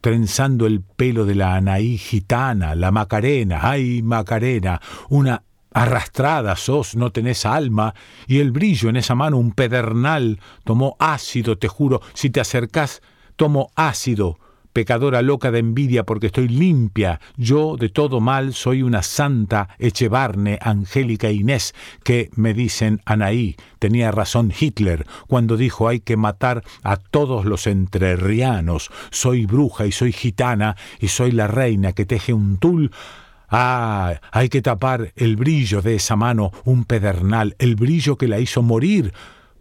trenzando 0.02 0.68
el 0.68 0.82
pelo 0.82 1.26
de 1.26 1.36
la 1.36 1.56
Anaí 1.56 1.98
gitana, 1.98 2.76
la 2.76 2.92
Macarena, 2.92 3.60
ay 3.62 4.02
Macarena, 4.02 4.82
una 5.10 5.44
Arrastrada 5.74 6.56
sos, 6.56 6.96
no 6.96 7.12
tenés 7.12 7.46
alma, 7.46 7.94
y 8.28 8.40
el 8.40 8.52
brillo 8.52 8.90
en 8.90 8.98
esa 8.98 9.16
mano 9.16 9.38
un 9.38 9.52
pedernal. 9.54 10.40
Tomó 10.64 10.96
ácido, 11.00 11.58
te 11.58 11.68
juro, 11.68 12.02
si 12.14 12.30
te 12.30 12.42
acercás, 12.42 13.02
tomo 13.36 13.72
ácido 13.76 14.38
pecadora 14.74 15.22
loca 15.22 15.52
de 15.52 15.60
envidia 15.60 16.06
porque 16.06 16.28
estoy 16.28 16.48
limpia, 16.48 17.20
yo 17.38 17.76
de 17.78 17.90
todo 17.90 18.20
mal 18.20 18.54
soy 18.54 18.84
una 18.84 19.04
santa 19.04 19.70
Echevarne, 19.80 20.60
Angélica 20.62 21.30
Inés, 21.30 21.74
que 22.04 22.30
me 22.36 22.54
dicen 22.54 23.02
Anaí, 23.06 23.56
tenía 23.80 24.12
razón 24.12 24.54
Hitler 24.58 25.06
cuando 25.28 25.58
dijo 25.58 25.88
hay 25.88 26.00
que 26.00 26.18
matar 26.18 26.64
a 26.84 26.98
todos 26.98 27.46
los 27.46 27.68
entrerrianos, 27.68 28.92
soy 29.12 29.46
bruja 29.46 29.86
y 29.86 29.92
soy 29.92 30.12
gitana 30.14 30.76
y 31.00 31.10
soy 31.10 31.32
la 31.32 31.48
reina 31.48 31.94
que 31.94 32.06
teje 32.06 32.34
un 32.34 32.58
tul 32.58 32.92
Ah, 33.52 34.22
hay 34.32 34.50
que 34.50 34.62
tapar 34.62 35.12
el 35.16 35.36
brillo 35.36 35.82
de 35.82 35.96
esa 35.96 36.16
mano, 36.16 36.52
un 36.64 36.86
pedernal, 36.86 37.56
el 37.60 37.76
brillo 37.76 38.18
que 38.18 38.28
la 38.28 38.40
hizo 38.40 38.62
morir, 38.62 39.14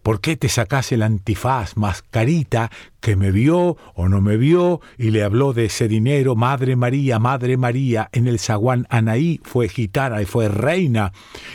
¿Por 0.03 0.19
qué 0.19 0.35
te 0.35 0.49
sacás 0.49 0.91
el 0.91 1.03
antifaz, 1.03 1.77
mascarita, 1.77 2.71
que 3.01 3.15
me 3.15 3.31
vio 3.31 3.77
o 3.93 4.09
no 4.09 4.19
me 4.19 4.35
vio 4.35 4.81
y 4.97 5.11
le 5.11 5.23
habló 5.23 5.53
de 5.53 5.65
ese 5.65 5.87
dinero? 5.87 6.35
Madre 6.35 6.75
María, 6.75 7.19
Madre 7.19 7.55
María, 7.55 8.09
en 8.11 8.27
el 8.27 8.39
zaguán 8.39 8.87
Anaí 8.89 9.39
fue 9.43 9.69
gitana 9.69 10.19
y 10.21 10.25
fue 10.25 10.49
reina 10.49 11.13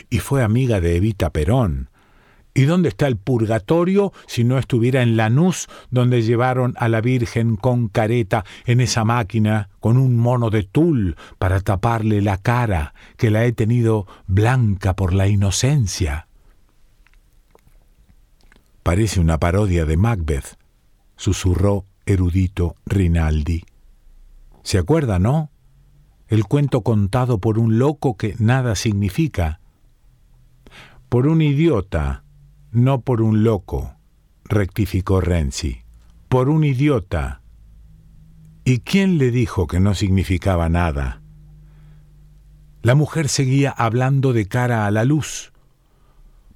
y 0.09 0.19
fue 0.19 0.43
amiga 0.43 0.79
de 0.79 0.95
Evita 0.95 1.29
Perón. 1.31 1.89
¿Y 2.57 2.65
dónde 2.65 2.89
está 2.89 3.05
el 3.05 3.17
purgatorio 3.17 4.13
si 4.25 4.43
no 4.43 4.57
estuviera 4.57 5.03
en 5.03 5.15
Lanús, 5.15 5.67
donde 5.91 6.23
llevaron 6.23 6.73
a 6.77 6.89
la 6.89 7.01
Virgen 7.01 7.55
con 7.55 7.87
careta 7.87 8.45
en 8.65 8.81
esa 8.81 9.05
máquina, 9.05 9.69
con 9.79 9.95
un 9.95 10.17
mono 10.17 10.49
de 10.49 10.63
tul 10.63 11.17
para 11.37 11.59
taparle 11.59 12.19
la 12.23 12.37
cara, 12.37 12.95
que 13.15 13.29
la 13.29 13.45
he 13.45 13.51
tenido 13.51 14.07
blanca 14.25 14.95
por 14.95 15.13
la 15.13 15.27
inocencia? 15.27 16.27
Parece 18.81 19.19
una 19.19 19.37
parodia 19.37 19.85
de 19.85 19.95
Macbeth, 19.95 20.57
susurró 21.15 21.85
erudito 22.07 22.75
Rinaldi. 22.87 23.65
¿Se 24.63 24.79
acuerda, 24.79 25.19
no? 25.19 25.51
El 26.27 26.45
cuento 26.45 26.81
contado 26.81 27.37
por 27.37 27.59
un 27.59 27.77
loco 27.77 28.17
que 28.17 28.33
nada 28.39 28.73
significa. 28.73 29.59
Por 31.07 31.27
un 31.27 31.43
idiota, 31.43 32.23
no 32.71 33.01
por 33.01 33.21
un 33.21 33.43
loco, 33.43 33.95
rectificó 34.43 35.21
Renzi. 35.21 35.83
Por 36.29 36.49
un 36.49 36.63
idiota. 36.63 37.41
¿Y 38.65 38.79
quién 38.79 39.17
le 39.17 39.31
dijo 39.31 39.67
que 39.67 39.79
no 39.79 39.93
significaba 39.93 40.67
nada? 40.67 41.21
La 42.81 42.95
mujer 42.95 43.29
seguía 43.29 43.71
hablando 43.71 44.33
de 44.33 44.47
cara 44.47 44.85
a 44.85 44.91
la 44.91 45.05
luz. 45.05 45.53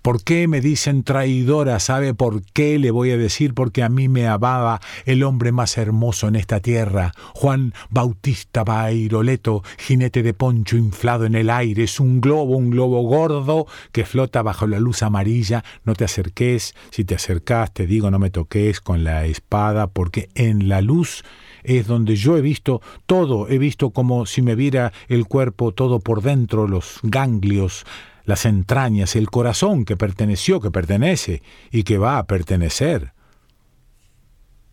¿Por 0.02 0.24
qué 0.24 0.48
me 0.48 0.62
dicen 0.62 1.04
traidora? 1.04 1.80
¿Sabe 1.80 2.16
por 2.16 2.42
qué 2.54 2.80
le 2.80 2.90
voy 2.90 3.12
a 3.12 3.18
decir? 3.18 3.54
Porque 3.54 3.84
a 3.84 3.90
mí 3.90 4.10
me 4.10 4.28
amaba 4.28 4.82
el 5.06 5.22
hombre 5.22 5.52
más 5.52 5.78
hermoso 5.78 6.28
en 6.28 6.36
esta 6.36 6.60
tierra, 6.60 7.14
Juan 7.36 7.76
Bautista 7.92 8.64
Bairoleto, 8.64 9.64
jinete 9.78 10.24
de 10.24 10.34
poncho 10.34 10.76
inflado 10.76 11.26
en 11.26 11.36
el 11.36 11.52
aire, 11.52 11.84
es 11.84 12.00
un 12.00 12.20
globo, 12.20 12.58
un 12.58 12.72
globo 12.72 13.04
gordo 13.04 13.68
que 13.92 14.04
flota 14.06 14.42
bajo 14.42 14.66
la 14.66 14.80
luz 14.80 15.04
amarilla. 15.04 15.64
No 15.86 15.94
te 15.94 16.06
acerques, 16.06 16.74
si 16.90 17.06
te 17.06 17.14
acercas 17.14 17.72
te 17.72 17.86
digo 17.86 18.10
no 18.10 18.18
me 18.18 18.32
toques 18.32 18.82
con 18.82 19.04
la 19.04 19.26
espada, 19.26 19.86
porque 19.86 20.30
en 20.34 20.68
la 20.68 20.82
luz 20.82 21.24
es 21.64 21.86
donde 21.86 22.16
yo 22.16 22.38
he 22.38 22.42
visto 22.42 22.82
todo, 23.06 23.48
he 23.50 23.60
visto 23.60 23.92
como 23.92 24.26
si 24.26 24.42
me 24.42 24.56
viera 24.56 24.94
el 25.10 25.28
cuerpo 25.28 25.74
todo 25.74 26.00
por 26.00 26.24
dentro, 26.24 26.68
los 26.68 27.00
ganglios, 27.04 27.86
las 28.26 28.46
entrañas, 28.46 29.16
el 29.16 29.30
corazón 29.30 29.86
que 29.86 29.98
perteneció, 29.98 30.60
que 30.60 30.72
pertenece 30.72 31.42
y 31.72 31.84
que 31.84 31.98
va 31.98 32.18
a 32.18 32.28
pertenecer. 32.28 33.14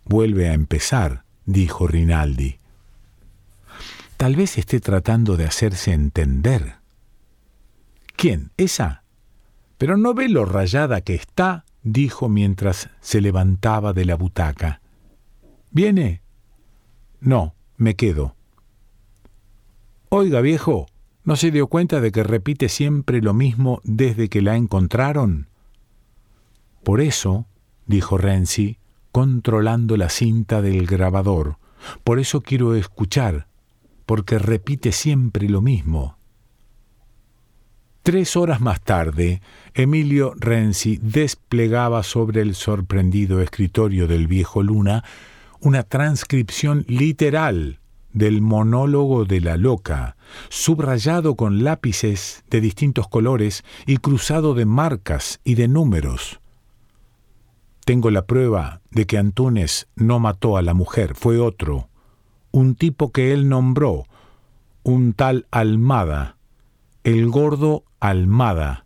Vuelve 0.05 0.49
a 0.49 0.55
empezar, 0.55 1.25
dijo 1.44 1.87
Rinaldi. 1.87 2.59
Tal 4.16 4.37
vez 4.37 4.59
esté 4.59 4.81
tratando 4.81 5.37
de 5.37 5.44
hacerse 5.44 5.92
entender. 5.92 6.77
¿Quién? 8.16 8.51
¿Esa? 8.57 9.05
Pero 9.79 9.96
no 9.96 10.12
ve 10.12 10.29
lo 10.29 10.44
rayada 10.44 11.03
que 11.03 11.14
está, 11.14 11.64
dijo 11.85 12.29
mientras 12.29 12.90
se 13.01 13.20
levantaba 13.20 13.92
de 13.92 14.05
la 14.05 14.16
butaca. 14.16 14.81
¿Viene? 15.70 16.22
No, 17.20 17.55
me 17.77 17.94
quedo. 17.94 18.35
Oiga, 20.09 20.40
viejo, 20.40 20.88
¿No 21.29 21.37
se 21.37 21.51
dio 21.51 21.67
cuenta 21.67 22.01
de 22.01 22.11
que 22.11 22.23
repite 22.23 22.71
siempre 22.71 23.21
lo 23.21 23.35
mismo 23.35 23.83
desde 23.85 24.31
que 24.31 24.41
la 24.41 24.57
encontraron? 24.57 25.49
Por 26.83 27.03
eso, 27.03 27.45
dijo 27.85 28.17
Renzi, 28.17 28.79
controlando 29.12 29.99
la 29.99 30.09
cinta 30.09 30.62
del 30.62 30.87
grabador, 30.87 31.59
por 32.03 32.19
eso 32.19 32.41
quiero 32.41 32.75
escuchar, 32.75 33.47
porque 34.07 34.38
repite 34.38 34.91
siempre 34.91 35.51
lo 35.51 35.61
mismo. 35.61 36.17
Tres 38.03 38.35
horas 38.35 38.62
más 38.62 38.81
tarde, 38.81 39.43
Emilio 39.75 40.33
Renzi 40.35 40.99
desplegaba 41.03 42.05
sobre 42.05 42.41
el 42.41 42.55
sorprendido 42.55 43.43
escritorio 43.43 44.07
del 44.09 44.29
viejo 44.29 44.62
Luna 44.62 45.05
una 45.61 45.83
transcripción 45.83 46.87
literal 46.88 47.78
del 48.12 48.40
monólogo 48.40 49.25
de 49.25 49.40
la 49.40 49.57
loca, 49.57 50.16
subrayado 50.49 51.37
con 51.37 51.64
lápices 51.64 52.44
de 52.51 52.61
distintos 52.61 53.09
colores 53.09 53.64
y 53.87 53.99
cruzado 53.99 54.55
de 54.55 54.64
marcas 54.64 55.40
y 55.44 55.55
de 55.55 55.68
números. 55.68 56.40
Tengo 57.85 58.11
la 58.11 58.27
prueba 58.27 58.83
de 58.90 59.07
que 59.07 59.18
Antunes 59.18 59.88
no 59.97 60.18
mató 60.21 60.57
a 60.57 60.62
la 60.62 60.75
mujer, 60.75 61.14
fue 61.14 61.38
otro, 61.38 61.88
un 62.51 62.75
tipo 62.75 63.12
que 63.12 63.33
él 63.33 63.49
nombró, 63.49 64.05
un 64.83 65.12
tal 65.12 65.47
Almada, 65.51 66.37
el 67.05 67.29
gordo 67.29 67.85
Almada. 68.01 68.85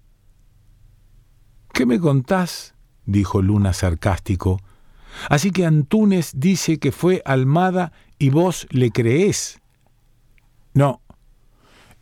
¿Qué 1.73 1.87
me 1.87 1.99
contás? 1.99 2.75
dijo 3.05 3.43
Luna 3.43 3.73
sarcástico. 3.73 4.61
Así 5.29 5.51
que 5.51 5.67
Antunes 5.67 6.33
dice 6.37 6.79
que 6.79 6.93
fue 6.93 7.23
Almada 7.25 7.93
y 8.23 8.31
vos 8.31 8.69
le 8.71 8.93
creés. 8.93 9.61
No, 10.75 11.01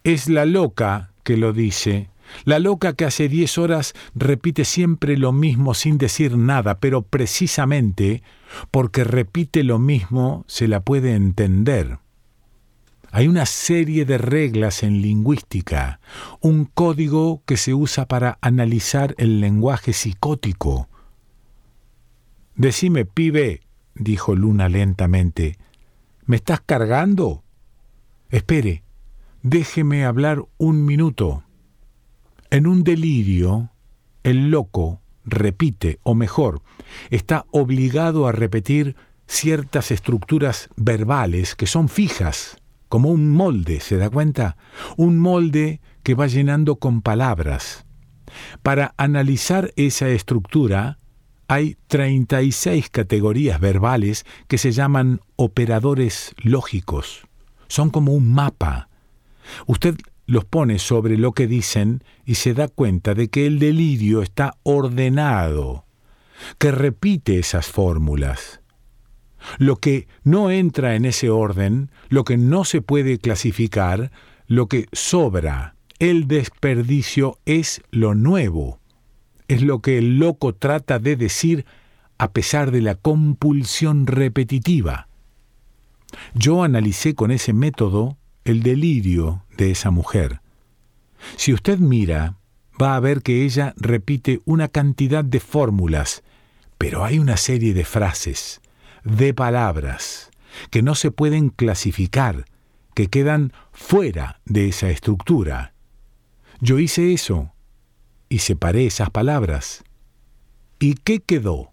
es 0.05 0.29
la 0.29 0.45
loca 0.45 1.15
que 1.25 1.39
lo 1.39 1.55
dice, 1.55 2.11
la 2.45 2.59
loca 2.59 2.93
que 2.93 3.07
hace 3.07 3.31
diez 3.31 3.57
horas 3.57 3.95
repite 4.15 4.67
siempre 4.67 5.17
lo 5.17 5.33
mismo 5.33 5.73
sin 5.73 5.97
decir 5.97 6.37
nada, 6.37 6.79
pero 6.79 7.01
precisamente 7.01 8.23
porque 8.71 9.03
repite 9.03 9.65
lo 9.65 9.79
mismo 9.79 10.45
se 10.47 10.69
la 10.69 10.81
puede 10.81 11.15
entender. 11.15 12.01
Hay 13.13 13.27
una 13.27 13.47
serie 13.47 14.05
de 14.05 14.19
reglas 14.19 14.83
en 14.83 15.01
lingüística, 15.01 16.01
un 16.43 16.67
código 16.67 17.43
que 17.47 17.57
se 17.57 17.73
usa 17.73 18.05
para 18.05 18.37
analizar 18.43 19.15
el 19.17 19.41
lenguaje 19.41 19.95
psicótico. 19.95 20.87
Decime, 22.57 23.07
pibe, 23.07 23.63
dijo 23.95 24.37
Luna 24.37 24.69
lentamente, 24.69 25.57
¿Me 26.31 26.37
estás 26.37 26.61
cargando? 26.61 27.43
Espere, 28.29 28.85
déjeme 29.43 30.05
hablar 30.05 30.45
un 30.59 30.85
minuto. 30.85 31.43
En 32.51 32.69
un 32.69 32.85
delirio, 32.85 33.71
el 34.23 34.49
loco 34.53 35.01
repite, 35.25 35.99
o 36.05 36.15
mejor, 36.15 36.63
está 37.11 37.47
obligado 37.51 38.29
a 38.29 38.31
repetir 38.31 38.95
ciertas 39.27 39.91
estructuras 39.91 40.69
verbales 40.77 41.57
que 41.57 41.67
son 41.67 41.89
fijas, 41.89 42.59
como 42.89 43.11
un 43.11 43.29
molde, 43.29 43.81
¿se 43.81 43.97
da 43.97 44.09
cuenta? 44.09 44.57
Un 44.97 45.19
molde 45.19 45.81
que 46.05 46.15
va 46.15 46.29
llenando 46.29 46.77
con 46.77 47.03
palabras. 47.03 47.87
Para 48.63 48.95
analizar 48.99 49.73
esa 49.75 50.09
estructura, 50.09 51.00
hay 51.51 51.77
36 51.89 52.91
categorías 52.91 53.59
verbales 53.59 54.25
que 54.47 54.57
se 54.57 54.71
llaman 54.71 55.21
operadores 55.35 56.33
lógicos. 56.45 57.27
Son 57.67 57.91
como 57.91 58.13
un 58.13 58.33
mapa. 58.33 58.89
Usted 59.67 59.97
los 60.27 60.45
pone 60.45 60.79
sobre 60.79 61.19
lo 61.19 61.33
que 61.33 61.49
dicen 61.49 62.05
y 62.25 62.37
se 62.37 62.55
da 62.55 62.69
cuenta 62.69 63.15
de 63.15 63.31
que 63.31 63.47
el 63.47 63.59
delirio 63.59 64.23
está 64.23 64.59
ordenado, 64.63 65.87
que 66.59 66.71
repite 66.71 67.41
esas 67.41 67.67
fórmulas. 67.67 68.61
Lo 69.59 69.75
que 69.75 70.07
no 70.23 70.53
entra 70.53 70.95
en 70.95 71.05
ese 71.05 71.31
orden, 71.31 71.91
lo 72.11 72.23
que 72.23 72.37
no 72.37 72.65
se 72.65 72.81
puede 72.81 73.19
clasificar, 73.19 74.13
lo 74.47 74.69
que 74.69 74.87
sobra, 74.93 75.75
el 75.99 76.29
desperdicio 76.29 77.41
es 77.45 77.83
lo 77.91 78.15
nuevo 78.15 78.80
es 79.51 79.63
lo 79.63 79.81
que 79.81 79.99
el 79.99 80.21
loco 80.21 80.55
trata 80.55 81.01
de 81.01 81.17
decir 81.17 81.67
a 82.19 82.31
pesar 82.31 82.71
de 82.71 82.81
la 82.81 82.95
compulsión 82.95 84.07
repetitiva. 84.07 85.09
Yo 86.35 86.63
analicé 86.63 87.17
con 87.17 87.33
ese 87.33 87.53
método 87.53 88.17
el 88.45 88.63
delirio 88.63 89.45
de 89.57 89.73
esa 89.73 89.91
mujer. 89.91 90.41
Si 91.37 91.53
usted 91.53 91.81
mira, 91.81 92.37
va 92.81 92.95
a 92.95 93.01
ver 93.01 93.23
que 93.23 93.45
ella 93.45 93.75
repite 93.77 94.41
una 94.45 94.69
cantidad 94.69 95.25
de 95.25 95.41
fórmulas, 95.41 96.23
pero 96.79 97.05
hay 97.05 97.19
una 97.19 97.37
serie 97.37 97.75
de 97.75 97.85
frases, 97.85 98.61
de 99.03 99.35
palabras, 99.35 100.31
que 100.71 100.83
no 100.83 100.95
se 100.95 101.11
pueden 101.11 101.49
clasificar, 101.49 102.45
que 102.95 103.09
quedan 103.09 103.53
fuera 103.73 104.41
de 104.45 104.69
esa 104.69 104.91
estructura. 104.91 105.75
Yo 106.61 106.79
hice 106.79 107.13
eso 107.13 107.53
y 108.31 108.39
separé 108.39 108.87
esas 108.87 109.11
palabras. 109.11 109.85
¿Y 110.79 110.95
qué 110.95 111.21
quedó? 111.21 111.73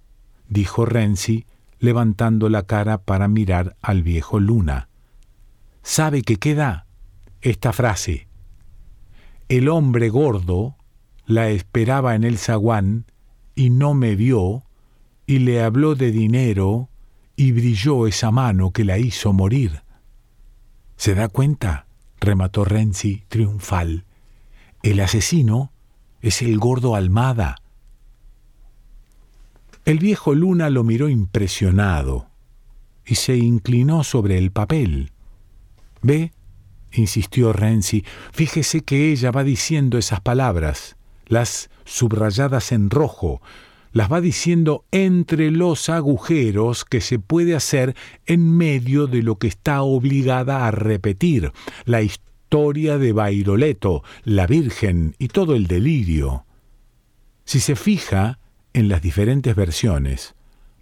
dijo 0.50 0.86
Renzi, 0.86 1.46
levantando 1.80 2.50
la 2.50 2.64
cara 2.64 2.98
para 2.98 3.28
mirar 3.30 3.78
al 3.82 4.04
viejo 4.04 4.40
Luna. 4.40 4.90
¿Sabe 5.84 6.24
qué 6.24 6.38
queda? 6.38 6.88
Esta 7.42 7.72
frase. 7.72 8.28
El 9.48 9.70
hombre 9.70 10.10
gordo 10.10 10.76
la 11.26 11.50
esperaba 11.50 12.16
en 12.16 12.24
el 12.24 12.38
zaguán 12.38 13.06
y 13.56 13.70
no 13.70 13.94
me 13.94 14.16
vio, 14.16 14.64
y 15.26 15.40
le 15.40 15.62
habló 15.62 15.96
de 15.96 16.12
dinero, 16.12 16.90
y 17.36 17.52
brilló 17.52 18.08
esa 18.08 18.32
mano 18.32 18.72
que 18.72 18.84
la 18.84 18.98
hizo 18.98 19.32
morir. 19.32 19.84
¿Se 20.96 21.14
da 21.14 21.28
cuenta? 21.28 21.86
remató 22.20 22.66
Renzi 22.66 23.24
triunfal. 23.28 24.06
El 24.82 25.00
asesino 25.00 25.72
es 26.28 26.42
el 26.42 26.58
gordo 26.58 26.96
Almada. 26.96 27.58
El 29.86 30.00
viejo 30.00 30.36
Luna 30.36 30.70
lo 30.70 30.84
miró 30.84 31.10
impresionado 31.10 32.28
y 33.06 33.16
se 33.16 33.38
inclinó 33.38 34.04
sobre 34.04 34.38
el 34.38 34.52
papel. 34.52 35.12
¿Ve? 36.02 36.34
insistió 36.92 37.54
Renzi, 37.54 38.04
fíjese 38.32 38.82
que 38.82 39.12
ella 39.12 39.32
va 39.32 39.44
diciendo 39.44 39.98
esas 39.98 40.20
palabras, 40.22 40.98
las 41.28 41.70
subrayadas 41.86 42.72
en 42.72 42.90
rojo, 42.90 43.42
las 43.92 44.12
va 44.12 44.20
diciendo 44.20 44.86
entre 44.92 45.52
los 45.52 45.90
agujeros 45.90 46.86
que 46.86 47.02
se 47.02 47.20
puede 47.20 47.56
hacer 47.56 47.96
en 48.26 48.58
medio 48.58 49.08
de 49.08 49.22
lo 49.22 49.38
que 49.38 49.48
está 49.48 49.82
obligada 49.82 50.68
a 50.68 50.72
repetir, 50.72 51.52
la 51.86 52.02
historia 52.02 52.27
de 52.50 53.12
Bairoleto, 53.14 54.04
la 54.24 54.48
Virgen 54.48 55.16
y 55.20 55.28
todo 55.28 55.56
el 55.56 55.68
delirio. 55.68 56.46
Si 57.46 57.60
se 57.60 57.76
fija 57.76 58.40
en 58.74 58.90
las 58.90 59.02
diferentes 59.02 59.56
versiones, 59.56 60.36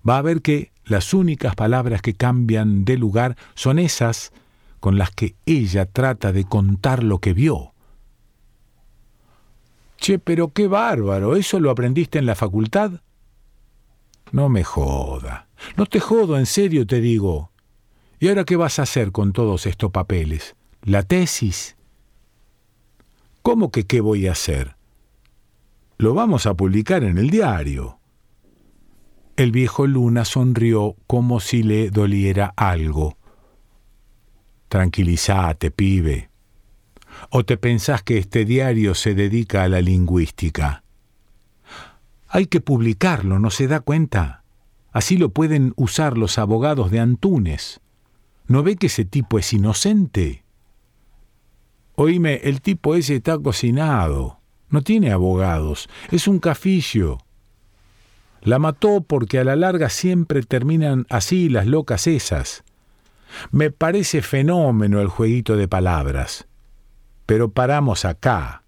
va 0.08 0.18
a 0.18 0.22
ver 0.22 0.42
que 0.42 0.72
las 0.86 1.14
únicas 1.14 1.56
palabras 1.56 2.02
que 2.02 2.14
cambian 2.14 2.86
de 2.86 2.98
lugar 2.98 3.36
son 3.56 3.80
esas 3.80 4.32
con 4.80 4.98
las 4.98 5.12
que 5.12 5.36
ella 5.46 5.86
trata 5.86 6.32
de 6.32 6.44
contar 6.44 7.04
lo 7.04 7.18
que 7.18 7.34
vio. 7.34 7.74
Che, 9.98 10.20
pero 10.20 10.50
qué 10.50 10.68
bárbaro, 10.68 11.36
¿eso 11.36 11.60
lo 11.60 11.72
aprendiste 11.72 12.20
en 12.20 12.28
la 12.28 12.36
facultad? 12.36 13.02
No 14.32 14.50
me 14.50 14.64
joda. 14.64 15.48
No 15.78 15.86
te 15.86 16.00
jodo, 16.00 16.38
en 16.38 16.46
serio 16.46 16.86
te 16.86 17.02
digo. 17.02 17.52
¿Y 18.20 18.28
ahora 18.28 18.44
qué 18.44 18.56
vas 18.56 18.78
a 18.80 18.84
hacer 18.84 19.12
con 19.12 19.34
todos 19.34 19.66
estos 19.66 19.92
papeles? 19.92 20.56
¿La 20.86 21.02
tesis? 21.02 21.76
¿Cómo 23.42 23.72
que 23.72 23.88
qué 23.88 24.02
voy 24.02 24.28
a 24.28 24.34
hacer? 24.34 24.76
Lo 25.98 26.14
vamos 26.14 26.46
a 26.46 26.54
publicar 26.54 27.04
en 27.04 27.18
el 27.18 27.32
diario. 27.32 27.98
El 29.36 29.52
viejo 29.52 29.88
Luna 29.88 30.26
sonrió 30.26 30.96
como 31.08 31.40
si 31.40 31.64
le 31.64 31.90
doliera 31.90 32.54
algo. 32.56 33.18
Tranquilízate, 34.70 35.72
pibe. 35.72 36.30
¿O 37.32 37.44
te 37.44 37.58
pensás 37.58 38.04
que 38.04 38.20
este 38.20 38.46
diario 38.46 38.94
se 38.94 39.16
dedica 39.16 39.64
a 39.64 39.70
la 39.70 39.82
lingüística? 39.82 40.84
Hay 42.28 42.46
que 42.46 42.62
publicarlo, 42.62 43.40
¿no 43.40 43.50
se 43.50 43.66
da 43.68 43.80
cuenta? 43.80 44.44
Así 44.92 45.18
lo 45.18 45.30
pueden 45.30 45.74
usar 45.78 46.16
los 46.16 46.38
abogados 46.38 46.92
de 46.92 47.00
Antunes. 47.00 47.82
¿No 48.46 48.62
ve 48.62 48.76
que 48.76 48.86
ese 48.86 49.04
tipo 49.04 49.40
es 49.40 49.52
inocente? 49.52 50.45
Oíme, 51.96 52.42
el 52.44 52.62
tipo 52.62 52.96
ese 52.96 53.16
está 53.16 53.38
cocinado. 53.38 54.40
No 54.70 54.82
tiene 54.82 55.12
abogados. 55.12 55.90
Es 56.12 56.28
un 56.28 56.40
cafillo. 56.40 57.20
La 58.42 58.60
mató 58.60 59.02
porque 59.02 59.40
a 59.40 59.44
la 59.44 59.56
larga 59.56 59.90
siempre 59.90 60.44
terminan 60.44 61.08
así 61.10 61.50
las 61.50 61.66
locas 61.66 62.06
esas. 62.08 62.64
Me 63.52 63.72
parece 63.72 64.22
fenómeno 64.22 65.02
el 65.02 65.08
jueguito 65.08 65.56
de 65.56 65.68
palabras. 65.68 66.48
Pero 67.26 67.50
paramos 67.50 68.06
acá. 68.06 68.64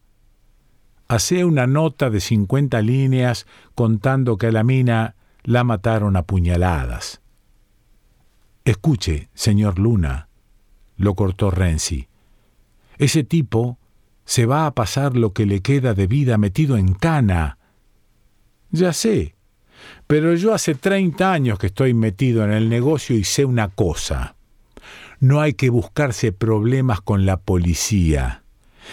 Hacé 1.07 1.45
una 1.45 1.67
nota 1.67 2.09
de 2.09 2.19
cincuenta 2.21 2.81
líneas 2.81 3.45
contando 3.75 4.37
que 4.37 4.47
a 4.47 4.51
la 4.51 4.63
mina 4.63 5.15
la 5.43 5.63
mataron 5.63 6.15
a 6.15 6.23
puñaladas. 6.23 7.21
Escuche, 8.65 9.29
señor 9.33 9.79
Luna, 9.79 10.27
lo 10.97 11.13
cortó 11.13 11.51
Renzi. 11.51 12.07
Ese 12.97 13.23
tipo 13.23 13.77
se 14.25 14.45
va 14.45 14.65
a 14.65 14.73
pasar 14.73 15.15
lo 15.15 15.33
que 15.33 15.45
le 15.45 15.61
queda 15.61 15.93
de 15.93 16.07
vida 16.07 16.37
metido 16.37 16.77
en 16.77 16.93
cana. 16.93 17.57
Ya 18.71 18.91
sé, 18.93 19.35
pero 20.07 20.35
yo 20.35 20.53
hace 20.53 20.75
treinta 20.75 21.31
años 21.31 21.59
que 21.59 21.67
estoy 21.67 21.93
metido 21.93 22.43
en 22.43 22.51
el 22.51 22.69
negocio 22.69 23.15
y 23.15 23.23
sé 23.23 23.45
una 23.45 23.69
cosa. 23.69 24.35
No 25.19 25.41
hay 25.41 25.53
que 25.53 25.69
buscarse 25.69 26.31
problemas 26.31 27.01
con 27.01 27.25
la 27.25 27.37
policía. 27.37 28.43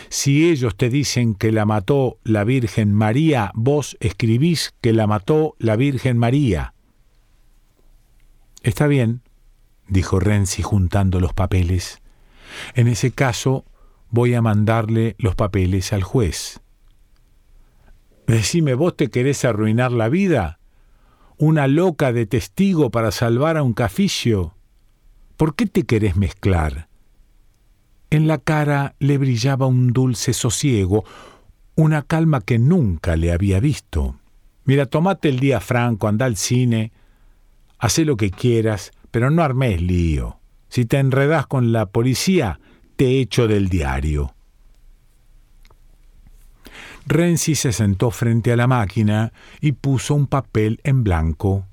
Si 0.08 0.48
ellos 0.50 0.76
te 0.76 0.88
dicen 0.88 1.34
que 1.34 1.52
la 1.52 1.66
mató 1.66 2.18
la 2.24 2.44
Virgen 2.44 2.92
María, 2.92 3.52
vos 3.54 3.96
escribís 4.00 4.74
que 4.80 4.92
la 4.92 5.06
mató 5.06 5.54
la 5.58 5.76
Virgen 5.76 6.18
María. 6.18 6.74
Está 8.62 8.86
bien, 8.86 9.22
dijo 9.88 10.18
Renzi 10.18 10.62
juntando 10.62 11.20
los 11.20 11.32
papeles. 11.32 12.00
En 12.74 12.88
ese 12.88 13.12
caso, 13.12 13.64
voy 14.14 14.32
a 14.34 14.40
mandarle 14.40 15.16
los 15.18 15.34
papeles 15.34 15.92
al 15.92 16.04
juez. 16.04 16.60
Decime, 18.28 18.74
¿vos 18.74 18.96
te 18.96 19.10
querés 19.10 19.44
arruinar 19.44 19.90
la 19.90 20.08
vida? 20.08 20.60
¿Una 21.36 21.66
loca 21.66 22.12
de 22.12 22.24
testigo 22.24 22.90
para 22.90 23.10
salvar 23.10 23.56
a 23.56 23.64
un 23.64 23.72
cafillo? 23.72 24.54
¿Por 25.36 25.56
qué 25.56 25.66
te 25.66 25.82
querés 25.82 26.14
mezclar? 26.14 26.88
En 28.10 28.28
la 28.28 28.38
cara 28.38 28.94
le 29.00 29.18
brillaba 29.18 29.66
un 29.66 29.92
dulce 29.92 30.32
sosiego, 30.32 31.04
una 31.74 32.02
calma 32.02 32.40
que 32.40 32.60
nunca 32.60 33.16
le 33.16 33.32
había 33.32 33.58
visto. 33.58 34.20
Mira, 34.64 34.86
tomate 34.86 35.28
el 35.28 35.40
día 35.40 35.58
franco, 35.58 36.06
anda 36.06 36.24
al 36.24 36.36
cine, 36.36 36.92
haz 37.80 37.98
lo 37.98 38.16
que 38.16 38.30
quieras, 38.30 38.92
pero 39.10 39.28
no 39.30 39.42
armes 39.42 39.82
lío. 39.82 40.38
Si 40.68 40.84
te 40.84 40.98
enredas 40.98 41.48
con 41.48 41.72
la 41.72 41.86
policía, 41.86 42.60
te 42.96 43.20
echo 43.20 43.48
del 43.48 43.68
diario. 43.68 44.34
Renzi 47.06 47.54
se 47.54 47.72
sentó 47.72 48.10
frente 48.10 48.52
a 48.52 48.56
la 48.56 48.66
máquina 48.66 49.32
y 49.60 49.72
puso 49.72 50.14
un 50.14 50.26
papel 50.26 50.80
en 50.84 51.04
blanco. 51.04 51.66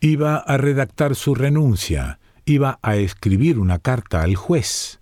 Iba 0.00 0.36
a 0.36 0.56
redactar 0.56 1.14
su 1.14 1.34
renuncia, 1.34 2.18
iba 2.44 2.78
a 2.82 2.96
escribir 2.96 3.58
una 3.58 3.78
carta 3.78 4.22
al 4.22 4.34
juez. 4.34 4.98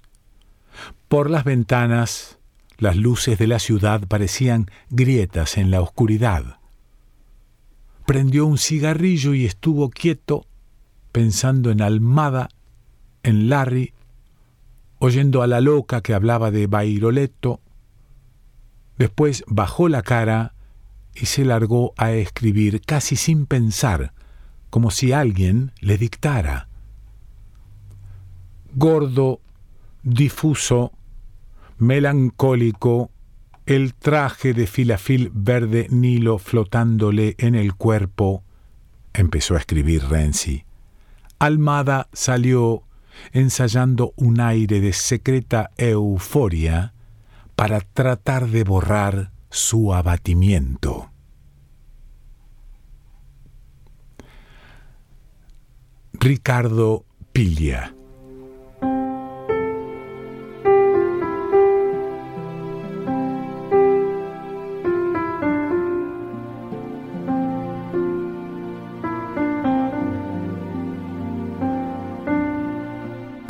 Por 1.08 1.30
las 1.30 1.44
ventanas, 1.44 2.38
las 2.78 2.96
luces 2.96 3.38
de 3.38 3.46
la 3.46 3.58
ciudad 3.58 4.06
parecían 4.06 4.70
grietas 4.90 5.56
en 5.56 5.70
la 5.70 5.80
oscuridad. 5.80 6.58
Prendió 8.06 8.44
un 8.46 8.58
cigarrillo 8.58 9.34
y 9.34 9.46
estuvo 9.46 9.88
quieto, 9.90 10.46
pensando 11.10 11.70
en 11.70 11.80
Almada, 11.80 12.48
en 13.22 13.48
Larry, 13.48 13.94
oyendo 15.04 15.42
a 15.42 15.48
la 15.48 15.60
loca 15.60 16.00
que 16.00 16.14
hablaba 16.14 16.52
de 16.52 16.68
Bairoletto. 16.68 17.60
Después 18.98 19.42
bajó 19.48 19.88
la 19.88 20.02
cara 20.02 20.54
y 21.12 21.26
se 21.26 21.44
largó 21.44 21.92
a 21.96 22.12
escribir 22.12 22.82
casi 22.82 23.16
sin 23.16 23.46
pensar, 23.46 24.12
como 24.70 24.92
si 24.92 25.12
alguien 25.12 25.72
le 25.80 25.98
dictara. 25.98 26.68
Gordo, 28.76 29.40
difuso, 30.04 30.92
melancólico, 31.78 33.10
el 33.66 33.94
traje 33.94 34.54
de 34.54 34.68
filafil 34.68 35.32
verde 35.34 35.88
Nilo 35.90 36.38
flotándole 36.38 37.34
en 37.38 37.56
el 37.56 37.74
cuerpo, 37.74 38.44
empezó 39.14 39.56
a 39.56 39.58
escribir 39.58 40.04
Renzi. 40.04 40.64
Almada 41.40 42.08
salió 42.12 42.84
ensayando 43.32 44.12
un 44.16 44.40
aire 44.40 44.80
de 44.80 44.92
secreta 44.92 45.70
euforia 45.76 46.94
para 47.56 47.80
tratar 47.80 48.48
de 48.48 48.64
borrar 48.64 49.32
su 49.50 49.94
abatimiento. 49.94 51.10
Ricardo 56.14 57.04
Piglia 57.32 57.94